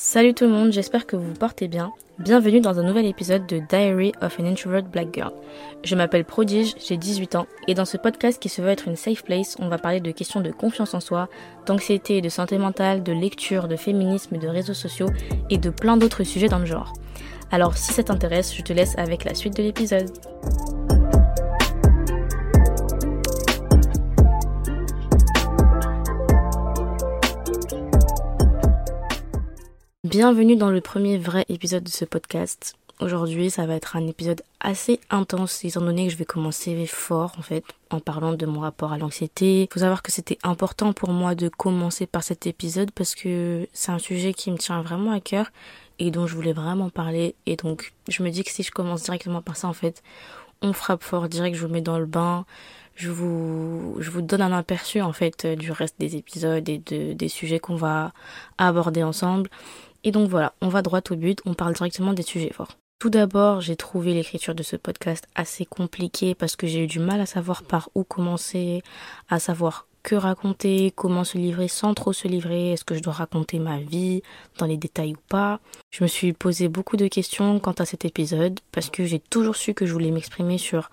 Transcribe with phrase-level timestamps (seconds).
[0.00, 1.92] Salut tout le monde, j'espère que vous vous portez bien.
[2.20, 5.32] Bienvenue dans un nouvel épisode de Diary of an Introvert Black Girl.
[5.82, 8.94] Je m'appelle Prodige, j'ai 18 ans et dans ce podcast qui se veut être une
[8.94, 11.28] safe place, on va parler de questions de confiance en soi,
[11.66, 15.08] d'anxiété, de santé mentale, de lecture, de féminisme, de réseaux sociaux
[15.50, 16.92] et de plein d'autres sujets dans le genre.
[17.50, 20.12] Alors si ça t'intéresse, je te laisse avec la suite de l'épisode.
[30.04, 32.76] Bienvenue dans le premier vrai épisode de ce podcast.
[33.00, 37.34] Aujourd'hui, ça va être un épisode assez intense, étant donné que je vais commencer fort,
[37.36, 39.62] en fait, en parlant de mon rapport à l'anxiété.
[39.62, 43.66] Il faut savoir que c'était important pour moi de commencer par cet épisode parce que
[43.72, 45.50] c'est un sujet qui me tient vraiment à cœur
[45.98, 47.34] et dont je voulais vraiment parler.
[47.46, 50.04] Et donc, je me dis que si je commence directement par ça, en fait,
[50.62, 52.46] on frappe fort direct, je vous mets dans le bain.
[52.94, 57.12] Je vous, je vous donne un aperçu, en fait, du reste des épisodes et de,
[57.12, 58.12] des sujets qu'on va
[58.58, 59.50] aborder ensemble.
[60.04, 62.76] Et donc voilà, on va droit au but, on parle directement des sujets forts.
[62.98, 66.98] Tout d'abord, j'ai trouvé l'écriture de ce podcast assez compliquée parce que j'ai eu du
[66.98, 68.82] mal à savoir par où commencer,
[69.28, 73.12] à savoir que raconter, comment se livrer sans trop se livrer, est-ce que je dois
[73.12, 74.22] raconter ma vie
[74.58, 75.60] dans les détails ou pas.
[75.90, 79.56] Je me suis posé beaucoup de questions quant à cet épisode parce que j'ai toujours
[79.56, 80.90] su que je voulais m'exprimer sur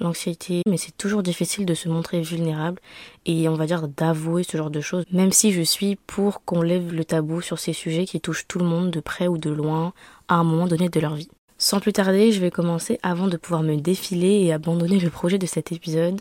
[0.00, 2.80] l'anxiété, mais c'est toujours difficile de se montrer vulnérable
[3.24, 6.62] et on va dire d'avouer ce genre de choses, même si je suis pour qu'on
[6.62, 9.50] lève le tabou sur ces sujets qui touchent tout le monde de près ou de
[9.50, 9.92] loin
[10.28, 11.30] à un moment donné de leur vie.
[11.58, 15.38] Sans plus tarder, je vais commencer avant de pouvoir me défiler et abandonner le projet
[15.38, 16.20] de cet épisode.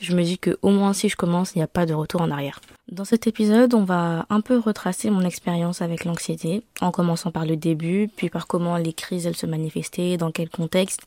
[0.00, 2.20] Je me dis que au moins si je commence, il n'y a pas de retour
[2.20, 2.60] en arrière.
[2.90, 7.44] Dans cet épisode, on va un peu retracer mon expérience avec l'anxiété, en commençant par
[7.44, 11.02] le début, puis par comment les crises elles se manifestaient, dans quel contexte.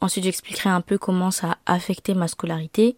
[0.00, 2.96] Ensuite, j'expliquerai un peu comment ça a affecté ma scolarité,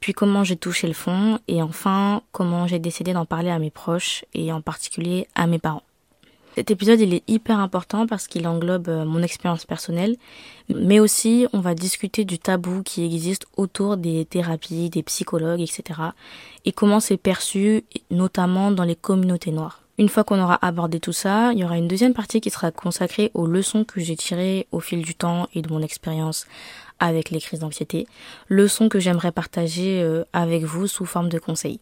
[0.00, 3.70] puis comment j'ai touché le fond, et enfin comment j'ai décidé d'en parler à mes
[3.70, 5.82] proches, et en particulier à mes parents.
[6.54, 10.16] Cet épisode, il est hyper important parce qu'il englobe euh, mon expérience personnelle,
[10.68, 16.00] mais aussi on va discuter du tabou qui existe autour des thérapies, des psychologues, etc.
[16.66, 19.82] et comment c'est perçu, notamment dans les communautés noires.
[19.98, 22.70] Une fois qu'on aura abordé tout ça, il y aura une deuxième partie qui sera
[22.70, 26.46] consacrée aux leçons que j'ai tirées au fil du temps et de mon expérience
[26.98, 28.06] avec les crises d'anxiété,
[28.48, 31.80] leçons que j'aimerais partager euh, avec vous sous forme de conseils.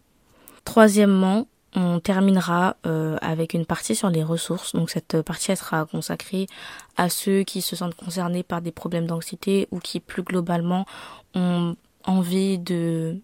[0.65, 4.75] Troisièmement, on terminera euh, avec une partie sur les ressources.
[4.75, 6.47] Donc cette partie sera consacrée
[6.97, 10.87] à ceux qui se sentent concernés par des problèmes d'anxiété ou qui plus globalement
[11.35, 13.17] ont envie de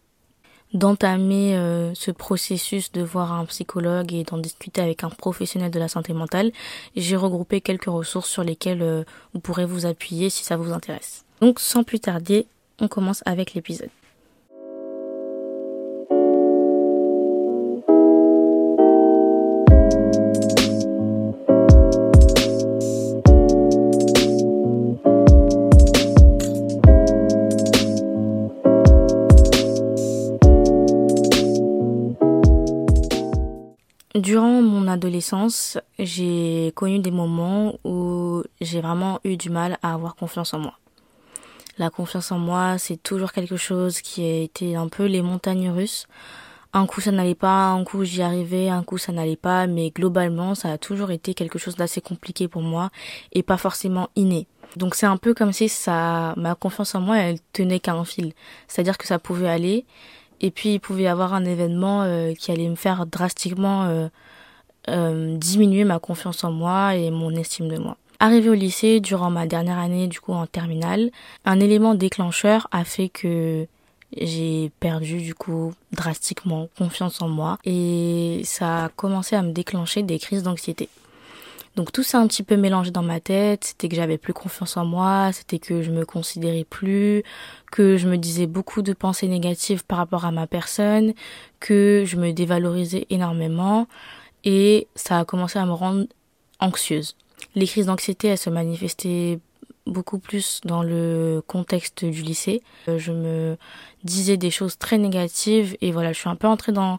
[0.74, 5.78] d'entamer euh, ce processus de voir un psychologue et d'en discuter avec un professionnel de
[5.78, 6.52] la santé mentale.
[6.96, 11.24] J'ai regroupé quelques ressources sur lesquelles euh, vous pourrez vous appuyer si ça vous intéresse.
[11.40, 12.46] Donc sans plus tarder,
[12.80, 13.90] on commence avec l'épisode.
[34.96, 40.58] Adolescence, j'ai connu des moments où j'ai vraiment eu du mal à avoir confiance en
[40.58, 40.78] moi.
[41.78, 45.70] La confiance en moi, c'est toujours quelque chose qui a été un peu les montagnes
[45.70, 46.06] russes.
[46.72, 49.90] Un coup ça n'allait pas, un coup j'y arrivais, un coup ça n'allait pas, mais
[49.90, 52.90] globalement ça a toujours été quelque chose d'assez compliqué pour moi
[53.32, 54.46] et pas forcément inné.
[54.76, 58.04] Donc c'est un peu comme si ça, ma confiance en moi, elle tenait qu'à un
[58.04, 58.32] fil.
[58.68, 59.86] C'est-à-dire que ça pouvait aller,
[60.40, 64.08] et puis il pouvait y avoir un événement euh, qui allait me faire drastiquement euh,
[64.88, 67.96] euh, diminuer ma confiance en moi et mon estime de moi.
[68.18, 71.10] Arrivé au lycée, durant ma dernière année du coup en terminale,
[71.44, 73.66] un élément déclencheur a fait que
[74.16, 80.02] j'ai perdu du coup drastiquement confiance en moi et ça a commencé à me déclencher
[80.02, 80.88] des crises d'anxiété.
[81.76, 84.78] Donc tout s'est un petit peu mélangé dans ma tête, c'était que j'avais plus confiance
[84.78, 87.22] en moi, c'était que je me considérais plus,
[87.70, 91.12] que je me disais beaucoup de pensées négatives par rapport à ma personne,
[91.60, 93.86] que je me dévalorisais énormément
[94.46, 96.06] et ça a commencé à me rendre
[96.60, 97.16] anxieuse.
[97.54, 99.38] Les crises d'anxiété, elles se manifestaient
[99.84, 102.62] beaucoup plus dans le contexte du lycée.
[102.88, 103.56] Euh, je me
[104.04, 106.98] disais des choses très négatives et voilà, je suis un peu entrée dans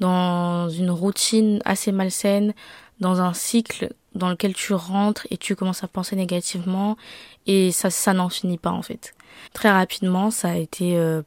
[0.00, 2.54] dans une routine assez malsaine,
[2.98, 6.96] dans un cycle dans lequel tu rentres et tu commences à penser négativement
[7.46, 9.14] et ça, ça n'en finit pas en fait.
[9.52, 11.22] Très rapidement, ça a été euh,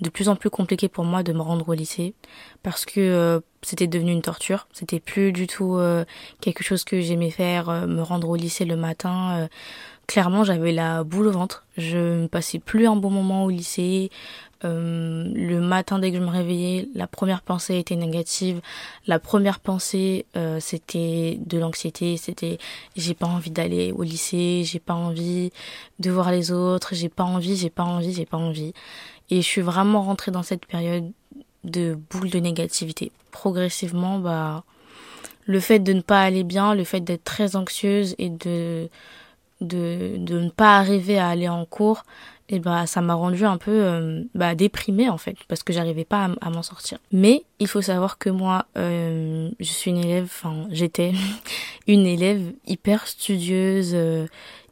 [0.00, 2.14] de plus en plus compliqué pour moi de me rendre au lycée
[2.62, 4.68] parce que euh, c'était devenu une torture.
[4.72, 6.04] C'était plus du tout euh,
[6.40, 9.48] quelque chose que j'aimais faire, me rendre au lycée le matin.
[10.06, 11.64] clairement, j'avais la boule au ventre.
[11.76, 14.10] Je ne passais plus un bon moment au lycée.
[14.64, 18.60] Euh, le matin dès que je me réveillais, la première pensée était négative.
[19.06, 22.16] La première pensée, euh, c'était de l'anxiété.
[22.16, 22.58] C'était
[22.96, 25.52] j'ai pas envie d'aller au lycée, j'ai pas envie
[25.98, 28.72] de voir les autres, j'ai pas envie, j'ai pas envie, j'ai pas envie.
[29.30, 31.10] Et je suis vraiment rentrée dans cette période
[31.64, 33.10] de boule de négativité.
[33.32, 34.64] Progressivement, bah,
[35.46, 38.88] le fait de ne pas aller bien, le fait d'être très anxieuse et de,
[39.60, 42.04] de, de ne pas arriver à aller en cours,
[42.48, 46.04] et bah ça m'a rendu un peu euh, bah, déprimée en fait parce que j'arrivais
[46.04, 46.98] pas à, m'en sortir.
[47.12, 51.12] Mais il faut savoir que moi euh, je suis une élève, enfin j'étais
[51.88, 54.26] une élève hyper studieuse, euh,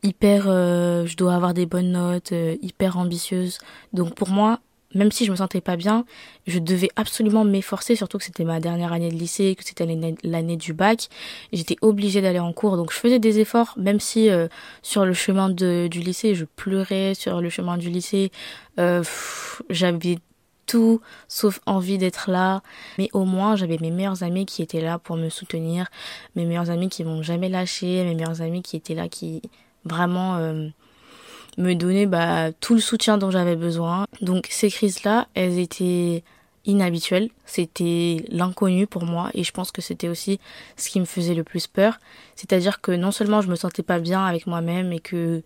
[0.05, 3.59] hyper je dois avoir des bonnes notes, hyper ambitieuse.
[3.93, 4.61] Donc pour moi
[4.95, 6.05] même si je me sentais pas bien,
[6.47, 9.87] je devais absolument m'efforcer, surtout que c'était ma dernière année de lycée, que c'était
[10.23, 11.09] l'année du bac.
[11.53, 14.49] J'étais obligée d'aller en cours, donc je faisais des efforts, même si euh,
[14.83, 18.31] sur le chemin de, du lycée, je pleurais, sur le chemin du lycée,
[18.79, 19.03] euh,
[19.69, 20.19] j'avais
[20.67, 22.63] tout sauf envie d'être là.
[22.99, 25.89] Mais au moins, j'avais mes meilleurs amis qui étaient là pour me soutenir,
[26.37, 29.43] mes meilleurs amis qui m'ont jamais lâché, mes meilleurs amis qui étaient là, qui
[29.85, 30.37] vraiment...
[30.37, 30.69] Euh,
[31.59, 34.07] me donner bah, tout le soutien dont j'avais besoin.
[34.21, 36.25] Donc ces crises-là, elles étaient
[36.67, 40.41] inhabituelles, c'était l'inconnu pour moi et je pense que c'était aussi
[40.77, 41.99] ce qui me faisait le plus peur.
[42.37, 45.43] C'est-à-dire que non seulement je me sentais pas bien avec moi-même et que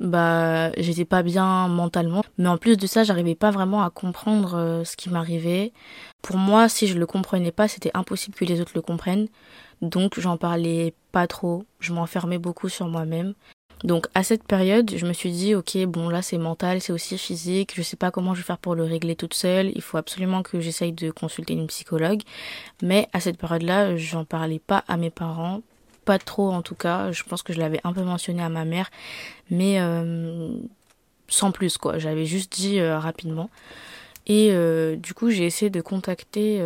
[0.00, 4.54] bah j'étais pas bien mentalement, mais en plus de ça, j'arrivais pas vraiment à comprendre
[4.56, 5.72] euh, ce qui m'arrivait.
[6.22, 9.28] Pour moi, si je le comprenais pas, c'était impossible que les autres le comprennent.
[9.82, 13.34] Donc j'en parlais pas trop, je m'enfermais beaucoup sur moi-même.
[13.84, 17.18] Donc à cette période, je me suis dit ok bon là c'est mental, c'est aussi
[17.18, 19.96] physique, je sais pas comment je vais faire pour le régler toute seule, il faut
[19.96, 22.22] absolument que j'essaye de consulter une psychologue.
[22.80, 25.62] Mais à cette période-là, j'en parlais pas à mes parents,
[26.04, 28.64] pas trop en tout cas, je pense que je l'avais un peu mentionné à ma
[28.64, 28.88] mère,
[29.50, 30.54] mais euh,
[31.26, 33.50] sans plus quoi, j'avais juste dit euh, rapidement.
[34.28, 36.62] Et euh, du coup j'ai essayé de contacter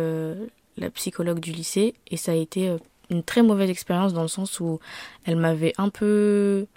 [0.77, 1.95] la psychologue du lycée.
[2.11, 2.77] Et ça a été
[3.09, 4.79] une très mauvaise expérience dans le sens où
[5.25, 6.67] elle m'avait un peu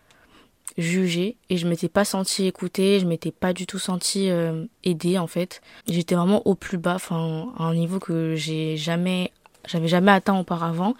[0.79, 5.19] jugée et je m'étais pas sentie écoutée, je m'étais pas du tout sentie euh, aidée
[5.19, 5.61] en fait.
[5.88, 9.32] J'étais vraiment au plus bas, enfin à un niveau que j'ai jamais
[9.69, 10.94] j'avais jamais atteint auparavant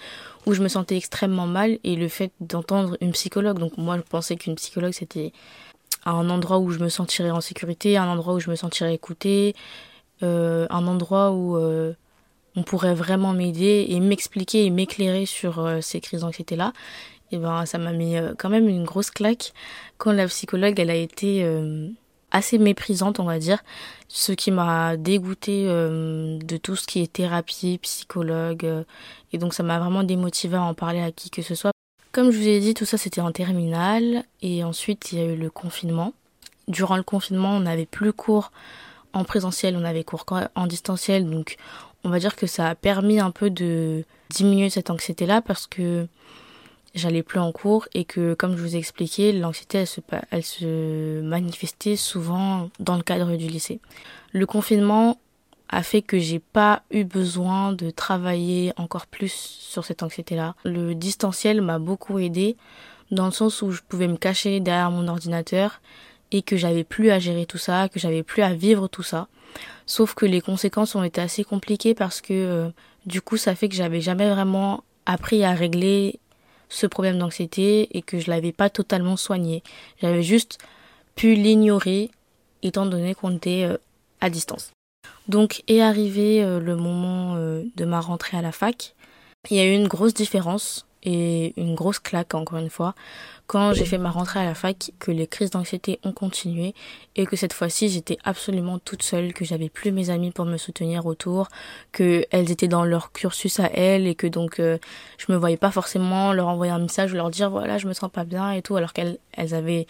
[0.47, 4.03] où je me sentais extrêmement mal et le fait d'entendre une psychologue donc moi je
[4.03, 5.33] pensais qu'une psychologue c'était
[6.05, 9.55] un endroit où je me sentirais en sécurité, un endroit où je me sentirais écoutée,
[10.23, 11.93] euh, un endroit où euh,
[12.57, 16.73] on pourrait vraiment m'aider et m'expliquer et m'éclairer sur ces crises d'anxiété là
[17.33, 19.53] et ben ça m'a mis euh, quand même une grosse claque
[19.99, 21.89] quand la psychologue elle a été euh,
[22.31, 23.63] assez méprisante on va dire.
[24.09, 28.85] Ce qui m'a dégoûté euh, de tout ce qui est thérapie psychologue
[29.33, 31.73] et donc ça m'a vraiment démotivé à en parler à qui que ce soit.
[32.13, 35.27] Comme je vous ai dit tout ça c'était en terminale et ensuite il y a
[35.27, 36.13] eu le confinement.
[36.67, 38.51] Durant le confinement on n'avait plus cours
[39.13, 40.25] en présentiel on avait cours
[40.55, 41.57] en distanciel donc
[42.05, 45.67] on va dire que ça a permis un peu de diminuer cette anxiété là parce
[45.67, 46.07] que
[46.95, 49.85] j'allais plus en cours et que, comme je vous ai expliqué, l'anxiété,
[50.31, 53.81] elle se manifestait souvent dans le cadre du lycée.
[54.33, 55.19] Le confinement
[55.69, 60.57] a fait que j'ai pas eu besoin de travailler encore plus sur cette anxiété-là.
[60.65, 62.57] Le distanciel m'a beaucoup aidé
[63.11, 65.81] dans le sens où je pouvais me cacher derrière mon ordinateur
[66.33, 69.29] et que j'avais plus à gérer tout ça, que j'avais plus à vivre tout ça.
[69.87, 72.69] Sauf que les conséquences ont été assez compliquées parce que euh,
[73.07, 76.21] du coup ça fait que j'avais jamais vraiment appris à régler
[76.69, 79.63] ce problème d'anxiété et que je l'avais pas totalement soigné.
[80.01, 80.59] J'avais juste
[81.17, 82.11] pu l'ignorer
[82.63, 83.79] étant donné qu'on était euh,
[84.21, 84.71] à distance.
[85.29, 88.95] Donc est arrivé euh, le moment de ma rentrée à la fac.
[89.51, 92.95] Il y a eu une grosse différence et une grosse claque encore une fois
[93.51, 96.73] quand j'ai fait ma rentrée à la fac que les crises d'anxiété ont continué
[97.17, 100.57] et que cette fois-ci j'étais absolument toute seule que j'avais plus mes amis pour me
[100.57, 101.49] soutenir autour
[101.91, 104.79] que elles étaient dans leur cursus à elles et que donc euh,
[105.19, 107.93] je me voyais pas forcément leur envoyer un message ou leur dire voilà je me
[107.93, 109.89] sens pas bien et tout alors qu'elles elles avaient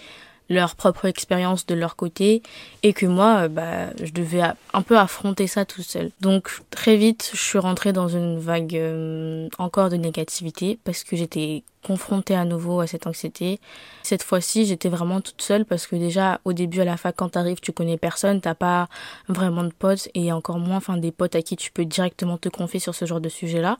[0.51, 2.43] leur propre expérience de leur côté
[2.83, 4.43] et que moi euh, bah je devais
[4.75, 6.11] un peu affronter ça tout seul.
[6.21, 11.17] Donc très vite, je suis rentrée dans une vague euh, encore de négativité parce que
[11.17, 13.59] j'étais confrontée à nouveau à cette anxiété.
[14.03, 17.31] Cette fois-ci, j'étais vraiment toute seule parce que déjà au début à la fac quand
[17.31, 18.89] t'arrives, tu connais personne, t'as pas
[19.29, 22.49] vraiment de potes et encore moins enfin des potes à qui tu peux directement te
[22.49, 23.79] confier sur ce genre de sujet-là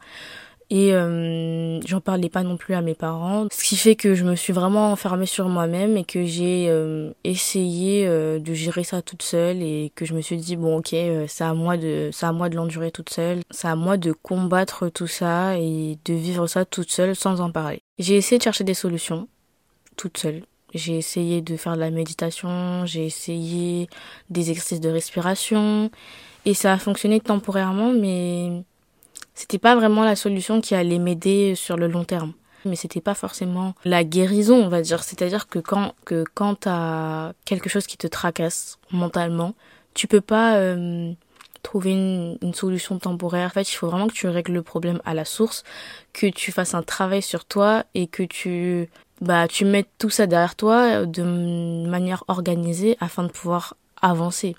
[0.71, 3.49] et euh, j'en parlais pas non plus à mes parents.
[3.51, 7.11] Ce qui fait que je me suis vraiment enfermée sur moi-même et que j'ai euh,
[7.25, 10.95] essayé euh, de gérer ça toute seule et que je me suis dit bon ok
[11.27, 13.41] c'est à moi de c'est à moi de l'endurer toute seule.
[13.51, 17.51] C'est à moi de combattre tout ça et de vivre ça toute seule sans en
[17.51, 17.81] parler.
[17.99, 19.27] J'ai essayé de chercher des solutions
[19.97, 20.45] toute seule.
[20.73, 23.89] J'ai essayé de faire de la méditation, j'ai essayé
[24.31, 25.91] des exercices de respiration
[26.45, 28.63] et ça a fonctionné temporairement mais
[29.41, 32.35] c'était pas vraiment la solution qui allait m'aider sur le long terme.
[32.67, 35.03] Mais c'était pas forcément la guérison, on va dire.
[35.03, 39.55] C'est-à-dire que quand, que quand t'as quelque chose qui te tracasse mentalement,
[39.95, 41.13] tu peux pas euh,
[41.63, 43.47] trouver une, une, solution temporaire.
[43.47, 45.65] En fait, il faut vraiment que tu règles le problème à la source,
[46.13, 48.91] que tu fasses un travail sur toi et que tu
[49.23, 51.23] bah tu mettes tout ça derrière toi de
[51.87, 54.55] manière organisée afin de pouvoir avancer.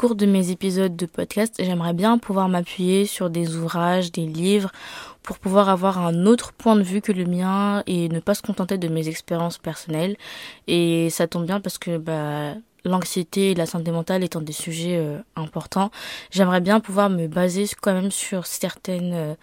[0.00, 4.72] Cours de mes épisodes de podcast, j'aimerais bien pouvoir m'appuyer sur des ouvrages, des livres,
[5.22, 8.40] pour pouvoir avoir un autre point de vue que le mien et ne pas se
[8.40, 10.16] contenter de mes expériences personnelles.
[10.66, 12.54] Et ça tombe bien parce que bah,
[12.86, 15.90] l'anxiété et la santé mentale étant des sujets euh, importants,
[16.30, 19.34] j'aimerais bien pouvoir me baser quand même sur certaines euh,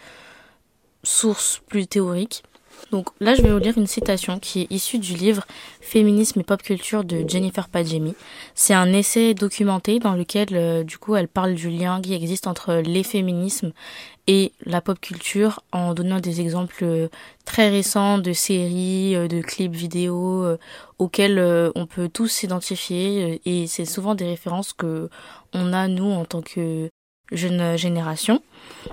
[1.04, 2.42] sources plus théoriques
[2.92, 5.46] donc là, je vais vous lire une citation qui est issue du livre
[5.82, 8.16] Féminisme et pop culture de Jennifer Padjemi.
[8.56, 12.48] C'est un essai documenté dans lequel, euh, du coup, elle parle du lien qui existe
[12.48, 13.74] entre les féminismes
[14.28, 17.08] et la pop culture en donnant des exemples euh,
[17.46, 20.46] très récents de séries, euh, de clips vidéo
[20.98, 21.40] auxquels
[21.76, 25.10] on peut tous s'identifier et c'est souvent des références que
[25.54, 26.90] on a nous en tant que
[27.32, 28.42] jeune génération.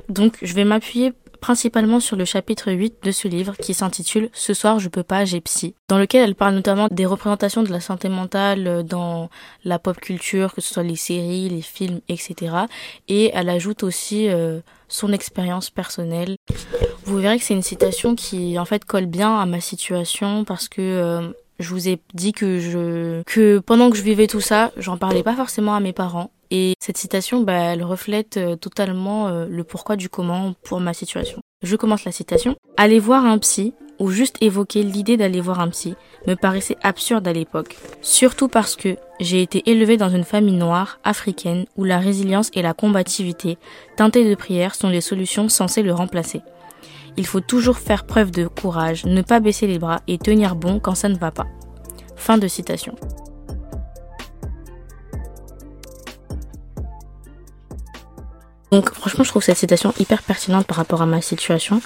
[0.09, 1.13] Donc je vais m'appuyer
[1.45, 5.27] principalement sur le chapitre 8 de ce livre qui s'intitule Ce soir je peux pas,
[5.27, 9.29] j'ai psy, dans lequel elle parle notamment des représentations de la santé mentale dans
[9.63, 12.57] la pop culture, que ce soit les séries, les films, etc.
[13.09, 16.37] Et elle ajoute aussi euh, son expérience personnelle.
[17.05, 20.71] Vous verrez que c'est une citation qui en fait colle bien à ma situation parce
[20.71, 24.73] que euh, je vous ai dit que je que pendant que je vivais tout ça,
[24.77, 29.27] j'en parlais pas forcément à mes parents et cette citation, bah, elle reflète euh, totalement
[29.27, 31.41] euh, le pourquoi du comment pour ma situation.
[31.63, 32.55] Je commence la citation.
[32.77, 35.97] Aller voir un psy, ou juste évoquer l'idée d'aller voir un psy,
[36.29, 37.77] me paraissait absurde à l'époque.
[38.03, 42.63] Surtout parce que j'ai été élevée dans une famille noire, africaine, où la résilience et
[42.63, 43.59] la combativité,
[43.97, 46.41] teintées de prière, sont les solutions censées le remplacer.
[47.17, 50.81] Il faut toujours faire preuve de courage, ne pas baisser les bras et tenir bon
[50.81, 51.47] quand ça ne va pas.
[52.17, 52.95] Fin de citation.
[58.73, 61.81] Donc franchement, je trouve cette citation hyper pertinente par rapport à ma situation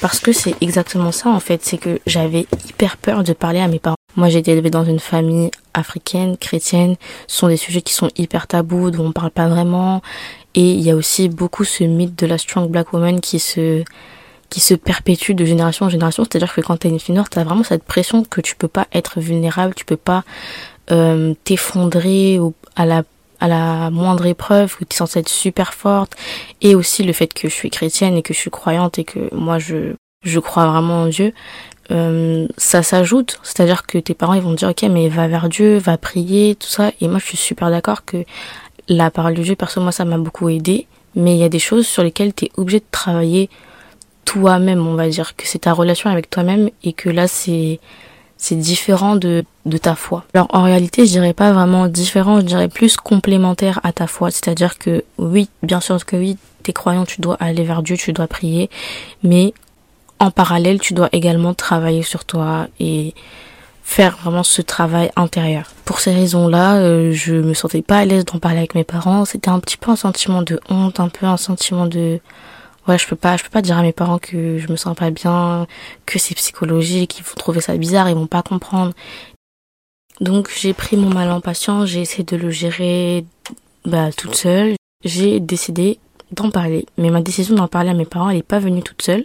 [0.00, 3.66] parce que c'est exactement ça en fait, c'est que j'avais hyper peur de parler à
[3.66, 3.96] mes parents.
[4.16, 6.96] Moi, j'ai été élevée dans une famille africaine, chrétienne.
[7.26, 10.02] Ce sont des sujets qui sont hyper tabous, dont on parle pas vraiment.
[10.54, 13.84] Et il y a aussi beaucoup ce mythe de la strong black woman qui se
[14.50, 16.24] qui se perpétue de génération en génération.
[16.24, 18.86] C'est-à-dire que quand t'es une fille noire, t'as vraiment cette pression que tu peux pas
[18.92, 20.24] être vulnérable, tu peux pas
[20.90, 22.40] euh, t'effondrer
[22.76, 23.02] à la
[23.40, 26.16] à la moindre épreuve, où tu es censée être super forte,
[26.60, 29.32] et aussi le fait que je suis chrétienne et que je suis croyante et que
[29.32, 31.32] moi je, je crois vraiment en Dieu,
[31.90, 33.38] euh, ça s'ajoute.
[33.42, 36.68] C'est-à-dire que tes parents ils vont dire ok mais va vers Dieu, va prier, tout
[36.68, 36.90] ça.
[37.00, 38.24] Et moi je suis super d'accord que
[38.88, 41.58] la parole de Dieu, perso moi ça m'a beaucoup aidé, mais il y a des
[41.58, 43.50] choses sur lesquelles tu es obligé de travailler
[44.28, 47.80] toi-même, on va dire, que c'est ta relation avec toi-même et que là c'est
[48.36, 50.22] c'est différent de, de ta foi.
[50.34, 54.30] Alors en réalité, je dirais pas vraiment différent, je dirais plus complémentaire à ta foi.
[54.30, 58.12] C'est-à-dire que oui, bien sûr que oui, t'es croyant, tu dois aller vers Dieu, tu
[58.12, 58.68] dois prier,
[59.22, 59.54] mais
[60.20, 63.14] en parallèle, tu dois également travailler sur toi et
[63.82, 65.72] faire vraiment ce travail intérieur.
[65.86, 69.24] Pour ces raisons-là, euh, je me sentais pas à l'aise d'en parler avec mes parents.
[69.24, 72.20] C'était un petit peu un sentiment de honte, un peu un sentiment de
[72.96, 75.66] je peux pas, peux pas dire à mes parents que je me sens pas bien,
[76.06, 78.92] que c'est psychologique, qu'ils vont trouver ça bizarre, ils vont pas comprendre.
[80.20, 83.24] Donc j'ai pris mon mal en patience, j'ai essayé de le gérer
[83.84, 84.74] bah, toute seule.
[85.04, 85.98] J'ai décidé
[86.32, 89.24] d'en parler, mais ma décision d'en parler à mes parents, elle pas venue toute seule.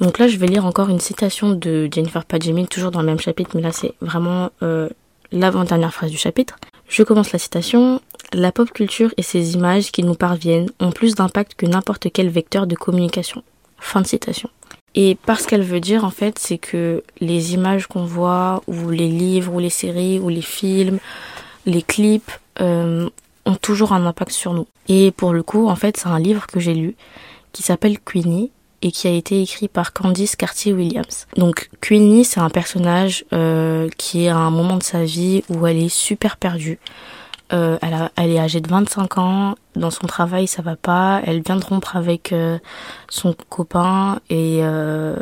[0.00, 3.20] Donc là, je vais lire encore une citation de Jennifer Padjemi, toujours dans le même
[3.20, 4.88] chapitre, mais là c'est vraiment euh,
[5.30, 6.56] l'avant-dernière phrase du chapitre.
[6.88, 8.00] Je commence la citation.
[8.32, 12.30] La pop culture et ses images qui nous parviennent ont plus d'impact que n'importe quel
[12.30, 13.42] vecteur de communication.
[13.78, 14.48] Fin de citation.
[14.94, 19.08] Et parce qu'elle veut dire en fait, c'est que les images qu'on voit, ou les
[19.08, 20.98] livres, ou les séries, ou les films,
[21.66, 23.08] les clips, euh,
[23.44, 24.66] ont toujours un impact sur nous.
[24.88, 26.94] Et pour le coup, en fait, c'est un livre que j'ai lu
[27.52, 28.50] qui s'appelle Queenie
[28.82, 31.26] et qui a été écrit par Candice Cartier-Williams.
[31.36, 35.66] Donc Queenie, c'est un personnage euh, qui est à un moment de sa vie où
[35.66, 36.78] elle est super perdue.
[37.52, 37.76] Euh,
[38.16, 39.54] elle, est âgée de 25 ans.
[39.76, 41.20] Dans son travail, ça va pas.
[41.24, 42.58] Elle vient de rompre avec euh,
[43.08, 45.16] son copain et euh,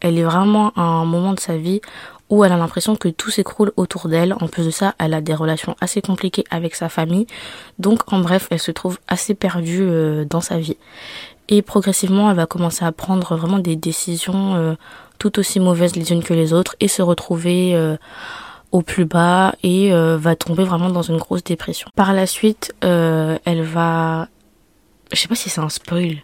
[0.00, 1.80] elle est vraiment à un moment de sa vie
[2.28, 4.34] où elle a l'impression que tout s'écroule autour d'elle.
[4.34, 7.26] En plus de ça, elle a des relations assez compliquées avec sa famille.
[7.78, 9.88] Donc en bref, elle se trouve assez perdue
[10.28, 10.76] dans sa vie.
[11.48, 14.76] Et progressivement, elle va commencer à prendre vraiment des décisions
[15.18, 17.74] tout aussi mauvaises les unes que les autres et se retrouver
[18.72, 21.88] au plus bas et va tomber vraiment dans une grosse dépression.
[21.96, 24.28] Par la suite, elle va...
[25.12, 26.18] Je sais pas si c'est un spoil.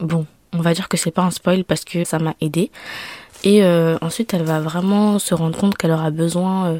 [0.00, 2.70] Bon, on va dire que c'est pas un spoil parce que ça m'a aidé.
[3.44, 6.78] Et euh, ensuite, elle va vraiment se rendre compte qu'elle aura besoin euh,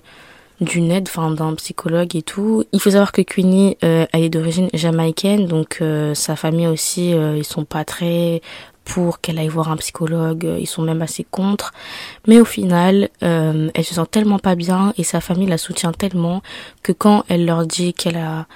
[0.61, 2.65] d'une aide, enfin d'un psychologue et tout.
[2.73, 5.83] Il faut savoir que Queenie, euh, elle est d'origine jamaïcaine, donc
[6.15, 8.41] sa famille aussi, ils sont pas très
[8.85, 11.73] pour qu'elle aille voir un psychologue, ils sont même assez contre.
[12.27, 16.43] Mais au final, elle se sent tellement pas bien et sa famille la soutient tellement
[16.83, 18.47] que quand elle leur dit qu'elle a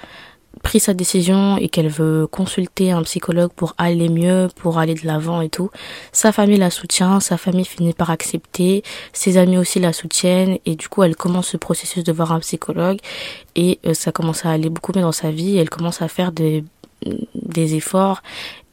[0.63, 5.05] pris sa décision et qu'elle veut consulter un psychologue pour aller mieux, pour aller de
[5.05, 5.69] l'avant et tout,
[6.11, 8.83] sa famille la soutient, sa famille finit par accepter,
[9.13, 12.39] ses amis aussi la soutiennent et du coup elle commence ce processus de voir un
[12.39, 12.99] psychologue
[13.55, 16.31] et euh, ça commence à aller beaucoup mieux dans sa vie, elle commence à faire
[16.31, 16.63] des
[17.33, 18.21] des efforts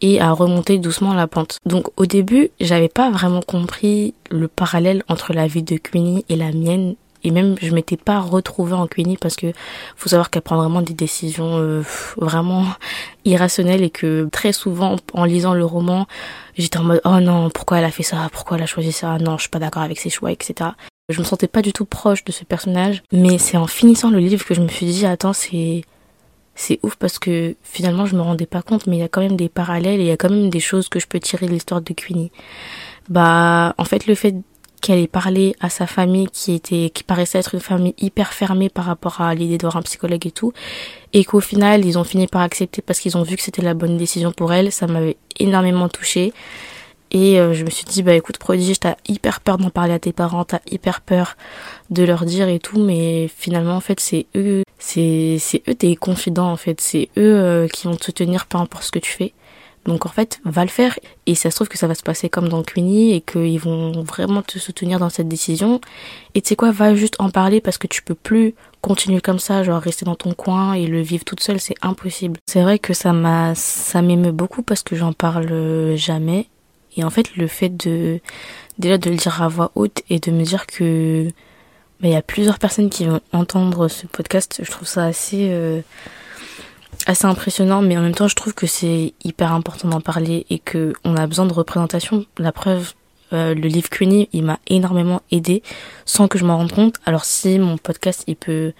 [0.00, 1.58] et à remonter doucement la pente.
[1.64, 6.36] Donc au début, j'avais pas vraiment compris le parallèle entre la vie de Queenie et
[6.36, 6.96] la mienne.
[7.24, 9.52] Et même je m'étais pas retrouvée en Queenie parce que
[9.96, 11.82] faut savoir qu'elle prend vraiment des décisions euh,
[12.16, 12.64] vraiment
[13.24, 16.06] irrationnelles et que très souvent en lisant le roman
[16.56, 18.28] j'étais en mode oh non pourquoi elle a fait ça?
[18.32, 19.18] Pourquoi elle a choisi ça?
[19.18, 20.70] Non je suis pas d'accord avec ses choix etc
[21.08, 24.18] je me sentais pas du tout proche de ce personnage mais c'est en finissant le
[24.18, 25.82] livre que je me suis dit attends c'est
[26.56, 29.20] c'est ouf parce que finalement je me rendais pas compte mais il y a quand
[29.20, 31.46] même des parallèles et il y a quand même des choses que je peux tirer
[31.46, 32.32] de l'histoire de Queenie.
[33.08, 34.34] Bah en fait le fait
[34.80, 38.70] qu'elle ait parlé à sa famille qui était qui paraissait être une famille hyper fermée
[38.70, 40.52] par rapport à l'idée d'avoir un psychologue et tout
[41.12, 43.74] et qu'au final ils ont fini par accepter parce qu'ils ont vu que c'était la
[43.74, 46.32] bonne décision pour elle ça m'avait énormément touchée
[47.10, 49.98] et euh, je me suis dit bah écoute prodige t'as hyper peur d'en parler à
[49.98, 51.36] tes parents t'as hyper peur
[51.90, 55.96] de leur dire et tout mais finalement en fait c'est eux c'est c'est eux tes
[55.96, 59.10] confidents en fait c'est eux euh, qui vont te soutenir peu importe ce que tu
[59.10, 59.32] fais
[59.86, 62.28] donc en fait, va le faire et ça se trouve que ça va se passer
[62.28, 65.80] comme dans Queenie et qu'ils vont vraiment te soutenir dans cette décision.
[66.34, 69.38] Et tu sais quoi, va juste en parler parce que tu peux plus continuer comme
[69.38, 72.38] ça, genre rester dans ton coin et le vivre toute seule, c'est impossible.
[72.46, 76.46] C'est vrai que ça m'a ça m'émeut beaucoup parce que j'en parle jamais
[76.96, 78.20] et en fait le fait de
[78.78, 81.28] déjà de le dire à voix haute et de me dire que
[82.00, 85.48] bah, il y a plusieurs personnes qui vont entendre ce podcast, je trouve ça assez
[85.50, 85.80] euh,
[87.06, 90.58] assez impressionnant, mais en même temps, je trouve que c'est hyper important d'en parler et
[90.58, 92.24] que on a besoin de représentation.
[92.38, 92.94] La preuve,
[93.32, 95.62] euh, le livre Queenie, il m'a énormément aidé
[96.04, 96.96] sans que je m'en rende compte.
[97.04, 98.72] Alors si mon podcast, il peut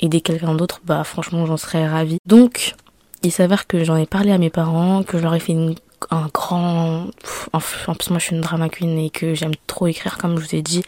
[0.00, 2.18] aider quelqu'un d'autre, bah franchement, j'en serais ravie.
[2.26, 2.74] Donc,
[3.22, 5.74] il s'avère que j'en ai parlé à mes parents, que je leur ai fait une
[6.10, 7.06] un grand
[7.52, 10.44] en plus moi je suis une drama queen et que j'aime trop écrire comme je
[10.46, 10.82] vous ai dit.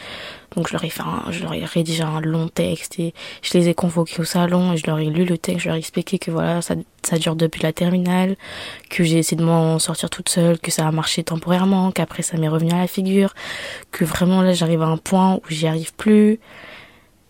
[0.56, 3.56] Donc je leur ai fait un, je leur ai rédigé un long texte et je
[3.58, 5.60] les ai convoqués au salon et je leur ai lu le texte.
[5.60, 8.36] Je leur ai expliqué que voilà ça ça dure depuis la terminale
[8.90, 12.36] que j'ai essayé de m'en sortir toute seule que ça a marché temporairement qu'après ça
[12.36, 13.34] m'est revenu à la figure
[13.92, 16.40] que vraiment là j'arrive à un point où j'y arrive plus.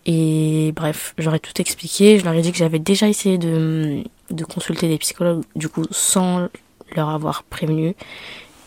[0.05, 2.19] Et bref j'aurais tout expliqué.
[2.19, 5.85] Je leur ai dit que j'avais déjà essayé de de consulter des psychologues du coup
[5.91, 6.49] sans
[6.95, 7.95] leur avoir prévenu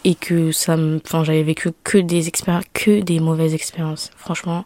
[0.05, 4.11] et que ça me enfin j'avais vécu que des expériences que des mauvaises expériences.
[4.17, 4.65] Franchement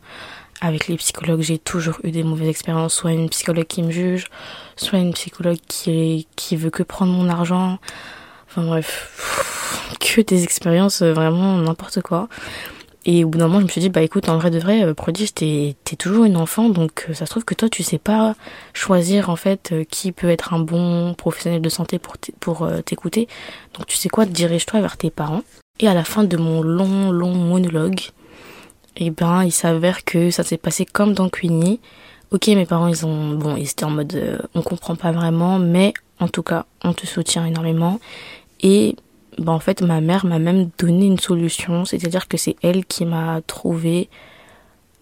[0.60, 2.94] avec les psychologues j'ai toujours eu des mauvaises expériences.
[2.94, 4.26] Soit une psychologue qui me juge
[4.76, 7.78] soit une psychologue qui qui veut que prendre mon argent.
[8.48, 12.28] Enfin bref que des expériences euh, vraiment n'importe quoi
[13.08, 14.84] et au bout d'un moment, je me suis dit, bah écoute, en vrai de vrai,
[14.84, 17.84] euh, prodige, t'es es toujours une enfant, donc euh, ça se trouve que toi, tu
[17.84, 18.34] sais pas
[18.74, 23.28] choisir en fait euh, qui peut être un bon professionnel de santé pour t'écouter.
[23.74, 25.42] Donc tu sais quoi, dirige-toi vers tes parents.
[25.78, 28.00] Et à la fin de mon long, long monologue,
[28.96, 31.78] eh ben, il s'avère que ça s'est passé comme dans Queenie.
[32.32, 35.94] Ok, mes parents, ils ont, bon, ils étaient en mode, on comprend pas vraiment, mais
[36.18, 38.00] en tout cas, on te soutient énormément.
[38.62, 38.96] Et
[39.38, 43.04] bah en fait ma mère m'a même donné une solution, c'est-à-dire que c'est elle qui
[43.04, 44.08] m'a trouvé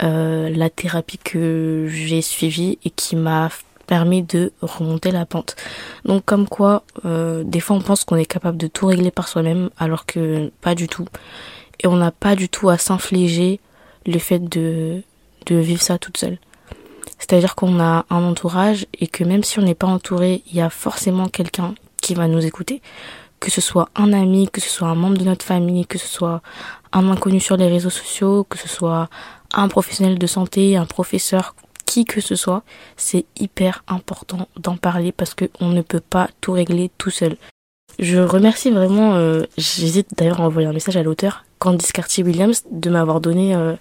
[0.03, 3.49] euh, la thérapie que j'ai suivie et qui m'a
[3.87, 5.57] permis de remonter la pente.
[6.05, 9.29] Donc comme quoi, euh, des fois on pense qu'on est capable de tout régler par
[9.29, 11.07] soi-même alors que pas du tout.
[11.81, 13.61] Et on n'a pas du tout à s'infliger
[14.07, 15.03] le fait de,
[15.47, 16.39] de vivre ça toute seule.
[17.19, 20.61] C'est-à-dire qu'on a un entourage et que même si on n'est pas entouré, il y
[20.61, 22.83] a forcément quelqu'un qui va nous écouter
[23.45, 26.09] que ce soit un ami, que ce soit un membre de notre famille, que ce
[26.09, 26.41] soit
[26.95, 29.11] un inconnu sur les réseaux sociaux, que ce soit
[29.53, 31.55] un professionnel de santé, un professeur,
[31.85, 32.63] qui que ce soit,
[32.97, 37.37] c'est hyper important d'en parler parce qu'on ne peut pas tout régler tout seul.
[37.99, 42.89] Je remercie vraiment, euh, j'hésite d'ailleurs à envoyer un message à l'auteur Candice Cartier-Williams de
[42.89, 43.75] m'avoir donné euh,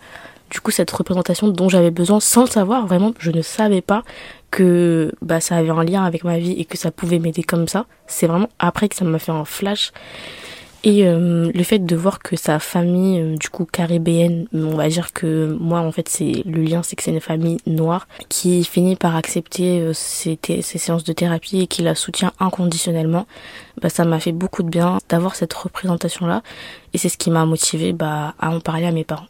[0.54, 2.86] du coup cette représentation dont j'avais besoin sans le savoir.
[2.86, 4.04] Vraiment, je ne savais pas
[4.52, 7.68] que bah, ça avait un lien avec ma vie et que ça pouvait m'aider comme
[7.68, 7.88] ça.
[8.06, 9.92] C'est vraiment après que ça m'a fait un flash.
[10.86, 14.90] Et euh, le fait de voir que sa famille, euh, du coup caribéenne, on va
[14.90, 18.66] dire que moi en fait c'est le lien, c'est que c'est une famille noire qui
[18.66, 23.28] finit par accepter euh, ces, séances de thérapie et qui la soutient inconditionnellement.
[23.82, 26.44] Bah ça m'a fait beaucoup de bien d'avoir cette représentation là
[26.94, 29.28] et c'est ce qui m'a motivé bah à en parler à mes parents.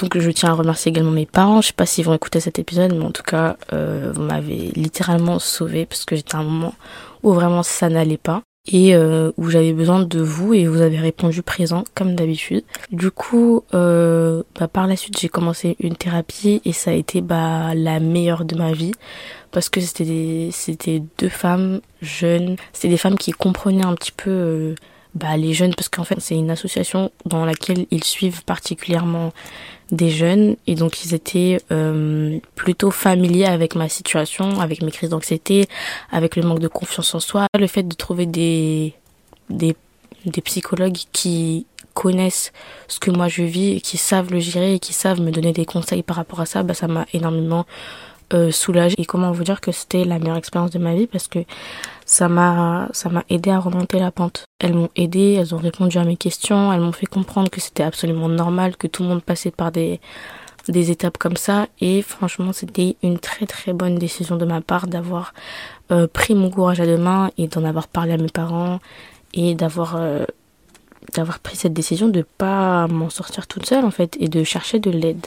[0.00, 1.60] Donc je tiens à remercier également mes parents.
[1.60, 5.38] Je sais pas s'ils vont écouter cet épisode, mais en tout cas, vous m'avez littéralement
[5.38, 6.74] sauvé parce que j'étais à un moment
[7.22, 10.98] où vraiment ça n'allait pas et euh, où j'avais besoin de vous et vous avez
[10.98, 12.64] répondu présent comme d'habitude.
[12.92, 17.20] Du coup, euh, bah, par la suite j'ai commencé une thérapie et ça a été
[17.20, 18.92] bah, la meilleure de ma vie
[19.50, 24.30] parce que c'était c'était deux femmes jeunes, c'était des femmes qui comprenaient un petit peu
[24.30, 24.74] euh,
[25.14, 29.32] bah, les jeunes parce qu'en fait c'est une association dans laquelle ils suivent particulièrement
[29.90, 35.10] des jeunes et donc ils étaient euh, plutôt familiers avec ma situation, avec mes crises
[35.10, 35.66] d'anxiété,
[36.12, 38.94] avec le manque de confiance en soi, le fait de trouver des
[39.48, 39.74] des,
[40.26, 42.52] des psychologues qui connaissent
[42.86, 45.64] ce que moi je vis qui savent le gérer et qui savent me donner des
[45.64, 47.66] conseils par rapport à ça, bah ça m'a énormément
[48.32, 48.50] euh,
[48.98, 51.40] et comment vous dire que c'était la meilleure expérience de ma vie parce que
[52.06, 54.44] ça m'a ça m'a aidé à remonter la pente.
[54.58, 57.82] Elles m'ont aidé, elles ont répondu à mes questions, elles m'ont fait comprendre que c'était
[57.82, 60.00] absolument normal que tout le monde passait par des
[60.68, 64.86] des étapes comme ça et franchement c'était une très très bonne décision de ma part
[64.86, 65.32] d'avoir
[65.90, 68.78] euh, pris mon courage à deux mains et d'en avoir parlé à mes parents
[69.32, 70.24] et d'avoir euh,
[71.14, 74.78] d'avoir pris cette décision de pas m'en sortir toute seule en fait et de chercher
[74.78, 75.26] de l'aide.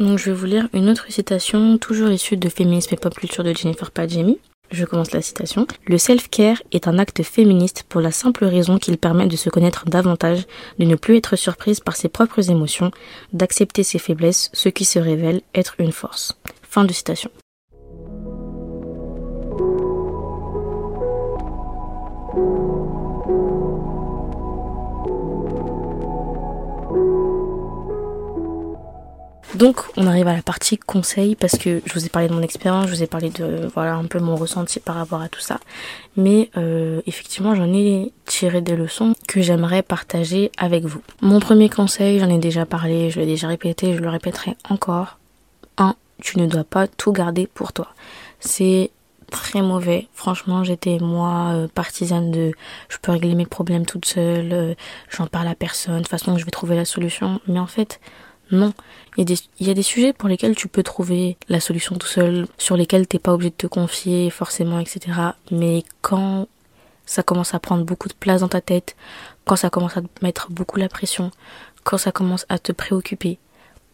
[0.00, 3.44] Donc je vais vous lire une autre citation toujours issue de Féminisme et Pop Culture
[3.44, 4.38] de Jennifer Padjemi.
[4.70, 5.66] Je commence la citation.
[5.86, 9.84] Le self-care est un acte féministe pour la simple raison qu'il permet de se connaître
[9.84, 10.46] davantage,
[10.78, 12.90] de ne plus être surprise par ses propres émotions,
[13.32, 16.36] d'accepter ses faiblesses, ce qui se révèle être une force.
[16.62, 17.30] Fin de citation.
[29.54, 32.42] Donc on arrive à la partie conseil parce que je vous ai parlé de mon
[32.42, 35.40] expérience, je vous ai parlé de voilà un peu mon ressenti par rapport à tout
[35.40, 35.60] ça.
[36.16, 41.00] Mais euh, effectivement j'en ai tiré des leçons que j'aimerais partager avec vous.
[41.20, 45.18] Mon premier conseil, j'en ai déjà parlé, je l'ai déjà répété, je le répéterai encore.
[45.78, 45.94] 1.
[46.20, 47.88] Tu ne dois pas tout garder pour toi.
[48.40, 48.90] C'est
[49.30, 50.08] très mauvais.
[50.14, 52.52] Franchement, j'étais moi euh, partisane de
[52.88, 54.74] je peux régler mes problèmes toute seule, euh,
[55.10, 57.40] j'en parle à personne, de toute façon je vais trouver la solution.
[57.46, 58.00] Mais en fait,
[58.50, 58.72] non.
[59.16, 62.76] Il y, a des, sujets pour lesquels tu peux trouver la solution tout seul, sur
[62.76, 65.00] lesquels t'es pas obligé de te confier forcément, etc.
[65.52, 66.48] Mais quand
[67.06, 68.96] ça commence à prendre beaucoup de place dans ta tête,
[69.44, 71.30] quand ça commence à mettre beaucoup la pression,
[71.84, 73.38] quand ça commence à te préoccuper,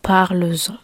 [0.01, 0.77] parle-en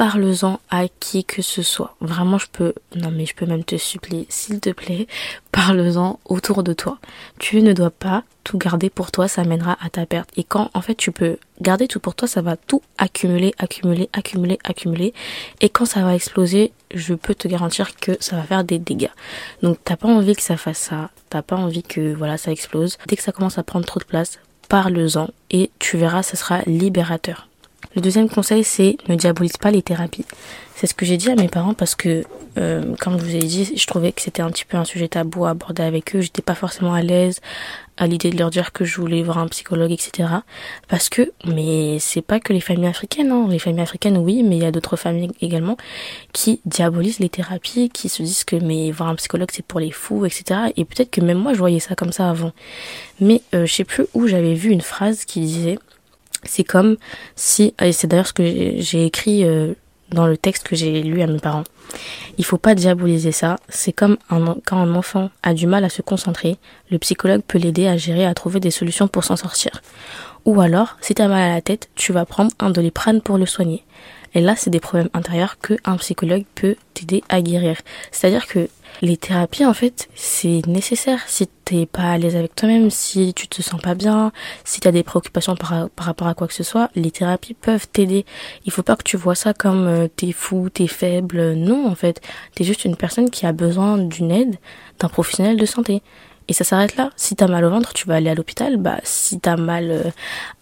[0.00, 1.94] parle-en à qui que ce soit.
[2.00, 5.06] Vraiment, je peux, non mais je peux même te supplier, s'il te plaît,
[5.52, 6.96] parle-en autour de toi.
[7.38, 10.30] Tu ne dois pas tout garder pour toi, ça mènera à ta perte.
[10.38, 14.08] Et quand, en fait, tu peux garder tout pour toi, ça va tout accumuler, accumuler,
[14.14, 15.12] accumuler, accumuler.
[15.60, 19.12] Et quand ça va exploser, je peux te garantir que ça va faire des dégâts.
[19.62, 21.10] Donc, t'as pas envie que ça fasse ça.
[21.28, 22.96] T'as pas envie que, voilà, ça explose.
[23.06, 24.38] Dès que ça commence à prendre trop de place,
[24.70, 27.49] parle-en et tu verras, ça sera libérateur.
[27.94, 30.24] Le deuxième conseil, c'est ne diabolise pas les thérapies.
[30.76, 32.24] C'est ce que j'ai dit à mes parents parce que,
[32.56, 35.08] euh, comme je vous ai dit, je trouvais que c'était un petit peu un sujet
[35.08, 36.20] tabou à aborder avec eux.
[36.20, 37.40] J'étais pas forcément à l'aise
[38.00, 40.28] à l'idée de leur dire que je voulais voir un psychologue, etc.
[40.88, 43.46] Parce que, mais c'est pas que les familles africaines, hein.
[43.50, 45.76] Les familles africaines, oui, mais il y a d'autres familles également
[46.32, 49.90] qui diabolisent les thérapies, qui se disent que, mais voir un psychologue, c'est pour les
[49.90, 50.72] fous, etc.
[50.78, 52.52] Et peut-être que même moi, je voyais ça comme ça avant.
[53.20, 55.78] Mais, euh, je sais plus où j'avais vu une phrase qui disait,
[56.44, 56.96] c'est comme
[57.36, 58.44] si, et c'est d'ailleurs ce que
[58.78, 59.74] j'ai écrit euh,
[60.10, 61.64] dans le texte que j'ai lu à mes parents.
[62.38, 63.58] Il faut pas diaboliser ça.
[63.68, 66.56] C'est comme un, quand un enfant a du mal à se concentrer,
[66.90, 69.82] le psychologue peut l'aider à gérer, à trouver des solutions pour s'en sortir.
[70.44, 73.38] Ou alors, si tu as mal à la tête, tu vas prendre un doliprane pour
[73.38, 73.84] le soigner.
[74.34, 77.76] Et là, c'est des problèmes intérieurs que un psychologue peut t'aider à guérir.
[78.12, 78.68] C'est-à-dire que
[79.02, 81.20] les thérapies, en fait, c'est nécessaire.
[81.26, 84.32] Si t'es pas à l'aise avec toi-même, si tu te sens pas bien,
[84.64, 87.88] si tu as des préoccupations par, rapport à quoi que ce soit, les thérapies peuvent
[87.88, 88.26] t'aider.
[88.66, 91.54] Il faut pas que tu vois ça comme euh, t'es fou, t'es faible.
[91.54, 92.20] Non, en fait,
[92.54, 94.56] t'es juste une personne qui a besoin d'une aide
[94.98, 96.02] d'un professionnel de santé.
[96.50, 97.10] Et ça s'arrête là.
[97.14, 98.76] Si t'as mal au ventre, tu vas aller à l'hôpital.
[98.76, 100.10] Bah, si t'as mal euh,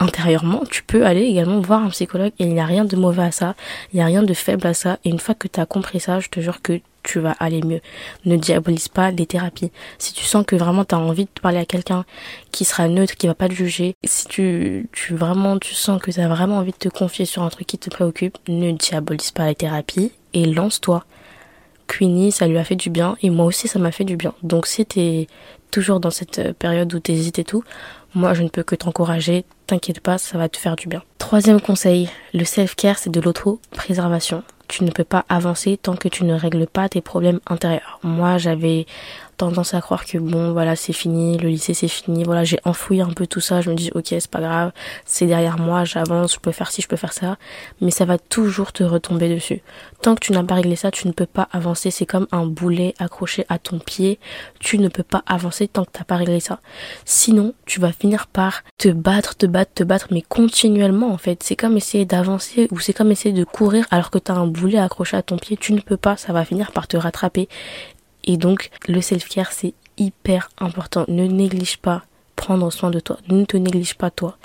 [0.00, 2.32] intérieurement, tu peux aller également voir un psychologue.
[2.38, 3.54] Et il n'y a rien de mauvais à ça.
[3.94, 4.98] Il n'y a rien de faible à ça.
[5.06, 7.80] Et une fois que t'as compris ça, je te jure que tu vas aller mieux.
[8.26, 9.72] Ne diabolise pas les thérapies.
[9.96, 12.04] Si tu sens que vraiment tu as envie de parler à quelqu'un
[12.52, 16.10] qui sera neutre, qui va pas te juger, si tu, tu vraiment, tu sens que
[16.10, 19.30] tu as vraiment envie de te confier sur un truc qui te préoccupe, ne diabolise
[19.30, 21.04] pas les thérapies et lance-toi.
[21.86, 24.34] Queenie, ça lui a fait du bien et moi aussi ça m'a fait du bien.
[24.42, 25.26] Donc si t'es
[25.70, 27.64] toujours dans cette période où t'hésites et tout,
[28.14, 31.02] moi je ne peux que t'encourager, t'inquiète pas, ça va te faire du bien.
[31.18, 36.24] Troisième conseil, le self-care c'est de l'auto-préservation tu ne peux pas avancer tant que tu
[36.24, 37.98] ne règles pas tes problèmes intérieurs.
[38.02, 38.86] Moi, j'avais
[39.38, 43.00] tendance à croire que bon, voilà, c'est fini, le lycée c'est fini, voilà, j'ai enfoui
[43.00, 44.72] un peu tout ça, je me dis ok, c'est pas grave,
[45.06, 47.38] c'est derrière moi, j'avance, je peux faire ci, je peux faire ça,
[47.80, 49.62] mais ça va toujours te retomber dessus.
[50.02, 52.46] Tant que tu n'as pas réglé ça, tu ne peux pas avancer, c'est comme un
[52.46, 54.18] boulet accroché à ton pied,
[54.58, 56.60] tu ne peux pas avancer tant que t'as pas réglé ça.
[57.04, 61.42] Sinon, tu vas finir par te battre, te battre, te battre, mais continuellement en fait.
[61.44, 64.78] C'est comme essayer d'avancer ou c'est comme essayer de courir alors que t'as un boulet
[64.78, 67.48] accroché à ton pied, tu ne peux pas, ça va finir par te rattraper
[68.28, 71.06] et donc, le self-care, c'est hyper important.
[71.08, 72.04] Ne néglige pas
[72.36, 73.16] prendre soin de toi.
[73.28, 74.36] Ne te néglige pas toi.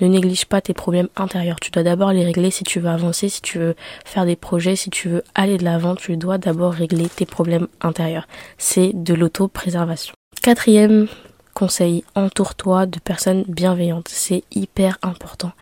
[0.00, 1.58] Ne néglige pas tes problèmes intérieurs.
[1.58, 4.76] Tu dois d'abord les régler si tu veux avancer, si tu veux faire des projets,
[4.76, 5.96] si tu veux aller de l'avant.
[5.96, 8.28] Tu dois d'abord régler tes problèmes intérieurs.
[8.58, 10.14] C'est de l'auto-préservation.
[10.42, 11.08] Quatrième
[11.54, 14.08] conseil, entoure-toi de personnes bienveillantes.
[14.08, 15.52] C'est hyper important.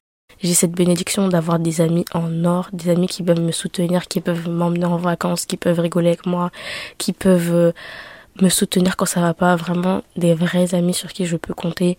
[0.43, 4.21] J'ai cette bénédiction d'avoir des amis en or, des amis qui peuvent me soutenir, qui
[4.21, 6.51] peuvent m'emmener en vacances, qui peuvent rigoler avec moi,
[6.97, 7.73] qui peuvent euh,
[8.41, 11.99] me soutenir quand ça va pas, vraiment des vrais amis sur qui je peux compter.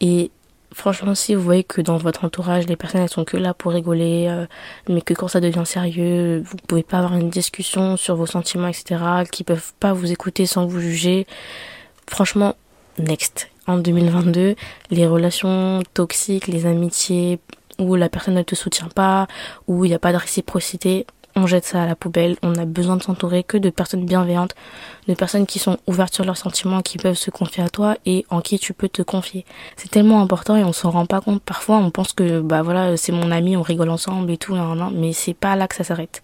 [0.00, 0.30] Et
[0.74, 3.72] franchement, si vous voyez que dans votre entourage, les personnes elles sont que là pour
[3.72, 4.46] rigoler, euh,
[4.88, 8.68] mais que quand ça devient sérieux, vous pouvez pas avoir une discussion sur vos sentiments,
[8.68, 11.26] etc., qui peuvent pas vous écouter sans vous juger,
[12.06, 12.56] franchement,
[12.98, 14.54] next en 2022,
[14.90, 17.38] les relations toxiques, les amitiés
[17.78, 19.26] où la personne ne te soutient pas,
[19.66, 22.36] où il n'y a pas de réciprocité, on jette ça à la poubelle.
[22.42, 24.54] On a besoin de s'entourer que de personnes bienveillantes,
[25.08, 28.24] de personnes qui sont ouvertes sur leurs sentiments, qui peuvent se confier à toi et
[28.30, 29.44] en qui tu peux te confier.
[29.76, 31.42] C'est tellement important et on s'en rend pas compte.
[31.42, 34.56] Parfois, on pense que bah voilà, c'est mon ami, on rigole ensemble et tout,
[34.92, 36.22] mais c'est pas là que ça s'arrête.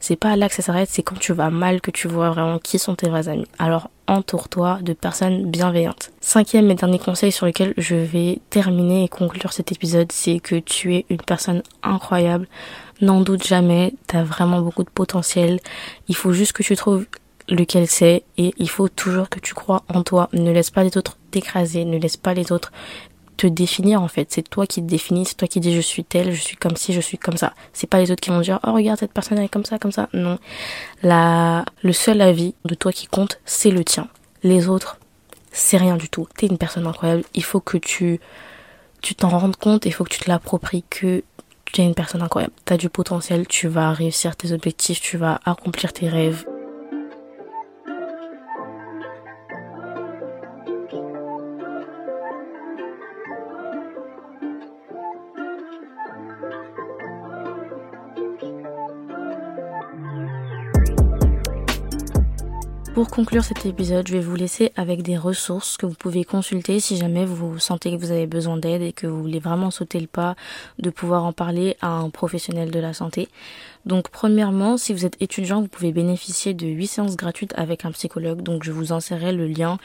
[0.00, 0.88] C'est pas là que ça s'arrête.
[0.90, 3.46] C'est quand tu vas mal que tu vois vraiment qui sont tes vrais amis.
[3.58, 6.10] Alors entoure-toi de personnes bienveillantes.
[6.20, 10.56] Cinquième et dernier conseil sur lequel je vais terminer et conclure cet épisode, c'est que
[10.56, 12.46] tu es une personne incroyable.
[13.02, 15.58] N'en doute jamais, t'as vraiment beaucoup de potentiel.
[16.08, 17.04] Il faut juste que tu trouves
[17.48, 20.28] lequel c'est et il faut toujours que tu crois en toi.
[20.32, 22.72] Ne laisse pas les autres t'écraser, ne laisse pas les autres
[23.36, 24.28] te définir en fait.
[24.30, 26.76] C'est toi qui te définis, c'est toi qui dis je suis tel, je suis comme
[26.76, 27.54] ci, je suis comme ça.
[27.72, 29.78] C'est pas les autres qui vont dire oh regarde cette personne elle est comme ça,
[29.80, 30.08] comme ça.
[30.12, 30.38] Non.
[31.02, 34.06] La, le seul avis de toi qui compte, c'est le tien.
[34.44, 34.98] Les autres,
[35.50, 36.28] c'est rien du tout.
[36.36, 37.24] T'es une personne incroyable.
[37.34, 38.20] Il faut que tu
[39.00, 41.24] tu t'en rendes compte, il faut que tu te l'appropries que
[41.72, 42.52] tu es une personne incroyable.
[42.66, 46.44] Tu as du potentiel, tu vas réussir tes objectifs, tu vas accomplir tes rêves.
[63.02, 66.78] Pour conclure cet épisode, je vais vous laisser avec des ressources que vous pouvez consulter
[66.78, 69.98] si jamais vous sentez que vous avez besoin d'aide et que vous voulez vraiment sauter
[69.98, 70.36] le pas
[70.78, 73.28] de pouvoir en parler à un professionnel de la santé.
[73.86, 77.90] Donc premièrement, si vous êtes étudiant, vous pouvez bénéficier de 8 séances gratuites avec un
[77.90, 78.40] psychologue.
[78.40, 79.78] Donc je vous insérerai le lien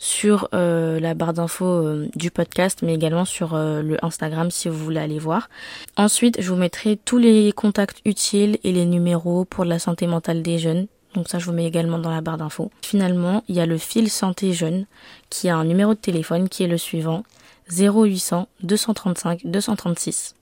[0.00, 4.68] sur euh, la barre d'infos euh, du podcast, mais également sur euh, le Instagram si
[4.68, 5.48] vous voulez aller voir.
[5.96, 10.42] Ensuite, je vous mettrai tous les contacts utiles et les numéros pour la santé mentale
[10.42, 10.88] des jeunes.
[11.14, 12.70] Donc ça, je vous mets également dans la barre d'infos.
[12.82, 14.86] Finalement, il y a le fil santé jeune
[15.30, 17.24] qui a un numéro de téléphone qui est le suivant
[17.70, 20.34] 0800 235 236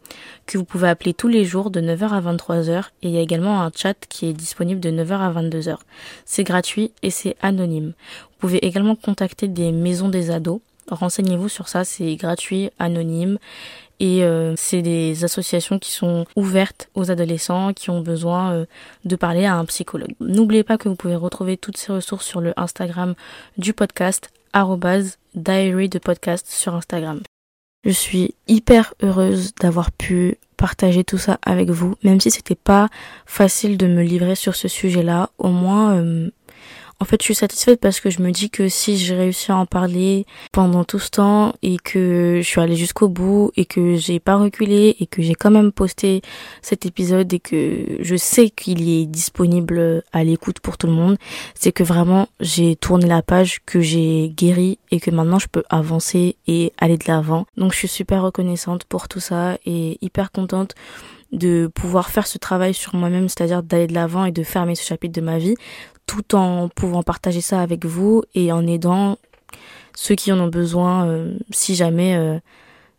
[0.46, 3.20] que vous pouvez appeler tous les jours de 9h à 23h et il y a
[3.20, 5.76] également un chat qui est disponible de 9h à 22h.
[6.24, 7.92] C'est gratuit et c'est anonyme.
[7.96, 10.60] Vous pouvez également contacter des maisons des ados.
[10.88, 13.38] Renseignez-vous sur ça, c'est gratuit, anonyme
[14.02, 18.66] et euh, c'est des associations qui sont ouvertes aux adolescents qui ont besoin euh,
[19.04, 20.14] de parler à un psychologue.
[20.18, 23.14] N'oubliez pas que vous pouvez retrouver toutes ces ressources sur le Instagram
[23.58, 24.32] du podcast
[25.34, 27.20] diary de podcast sur Instagram.
[27.84, 32.88] Je suis hyper heureuse d'avoir pu partager tout ça avec vous, même si c'était pas
[33.24, 35.30] facile de me livrer sur ce sujet-là.
[35.38, 36.30] Au moins, euh,
[37.02, 39.56] En fait, je suis satisfaite parce que je me dis que si j'ai réussi à
[39.56, 43.96] en parler pendant tout ce temps et que je suis allée jusqu'au bout et que
[43.96, 46.22] j'ai pas reculé et que j'ai quand même posté
[46.60, 51.16] cet épisode et que je sais qu'il est disponible à l'écoute pour tout le monde,
[51.56, 55.64] c'est que vraiment j'ai tourné la page, que j'ai guéri et que maintenant je peux
[55.70, 57.46] avancer et aller de l'avant.
[57.56, 60.76] Donc je suis super reconnaissante pour tout ça et hyper contente
[61.32, 64.84] de pouvoir faire ce travail sur moi-même, c'est-à-dire d'aller de l'avant et de fermer ce
[64.84, 65.54] chapitre de ma vie,
[66.20, 69.16] tout en pouvant partager ça avec vous et en aidant
[69.94, 71.06] ceux qui en ont besoin.
[71.06, 72.38] Euh, si jamais euh,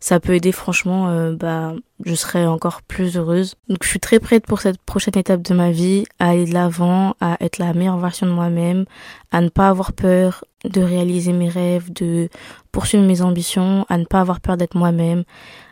[0.00, 1.74] ça peut aider, franchement, euh, bah,
[2.04, 3.54] je serai encore plus heureuse.
[3.68, 6.54] Donc, je suis très prête pour cette prochaine étape de ma vie, à aller de
[6.54, 8.84] l'avant, à être la meilleure version de moi-même,
[9.30, 12.28] à ne pas avoir peur de réaliser mes rêves, de
[12.72, 15.24] poursuivre mes ambitions, à ne pas avoir peur d'être moi-même,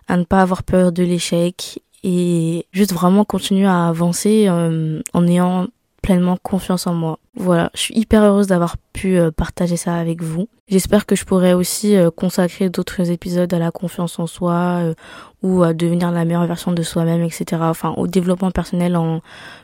[0.08, 5.68] à ne pas avoir peur de l'échec et juste vraiment continuer à avancer en ayant
[6.02, 7.18] pleinement confiance en moi.
[7.34, 10.48] Voilà, je suis hyper heureuse d'avoir pu euh, partager ça avec vous.
[10.68, 14.94] J'espère que je pourrai aussi euh, consacrer d'autres épisodes à la confiance en soi euh,
[15.42, 17.44] ou à devenir la meilleure version de soi-même, etc.
[17.62, 19.20] Enfin, au développement personnel en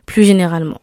[0.07, 0.79] plus généralement.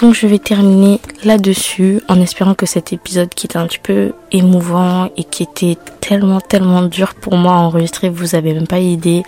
[0.00, 4.12] Donc je vais terminer là-dessus en espérant que cet épisode qui était un petit peu
[4.30, 8.78] émouvant et qui était tellement tellement dur pour moi à enregistrer, vous avez même pas
[8.78, 9.22] idée.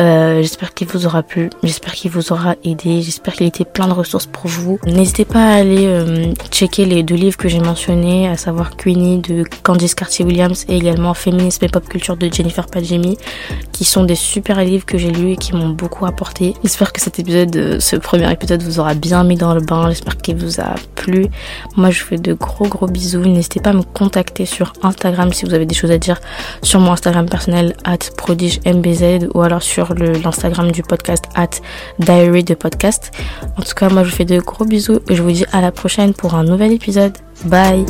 [0.00, 3.86] Euh, j'espère qu'il vous aura plu, j'espère qu'il vous aura aidé, j'espère qu'il était plein
[3.86, 4.80] de ressources pour vous.
[4.86, 9.18] N'hésitez pas à aller euh, checker les deux livres que j'ai mentionnés, à savoir Queenie
[9.18, 13.16] de Candice Cartier-Williams et également Féminisme et Pop Culture de Jennifer Padjemi,
[13.70, 16.54] qui sont des super livres que j'ai lus et qui m'ont beaucoup apporté.
[16.64, 19.88] J'espère que cet épisode, euh, ce premier épisode vous aura bien mis dans le bain,
[19.90, 21.26] j'espère qu'il vous a plu.
[21.76, 25.32] Moi je vous fais de gros gros bisous, n'hésitez pas à me contacter sur Instagram
[25.32, 26.20] si vous avez des choses à dire
[26.62, 31.50] sur mon Instagram personnel at prodigemebz ou alors l'Instagram du podcast at
[31.98, 33.10] diary de podcast.
[33.58, 35.60] En tout cas, moi je vous fais de gros bisous et je vous dis à
[35.60, 37.12] la prochaine pour un nouvel épisode.
[37.44, 37.84] Bye